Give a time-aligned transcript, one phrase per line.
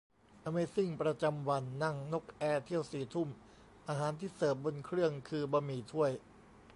[0.45, 3.29] อเมซิ่งประจำวัน: นั่งนกแอร์เที่ยวสี่ทุ่ม
[3.87, 6.11] อาหารที่เสิร์ฟบนเครื่องคือ บะหมี่ถ้วย!